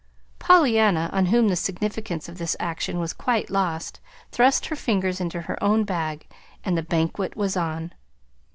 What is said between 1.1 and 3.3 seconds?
on whom the significance of this action was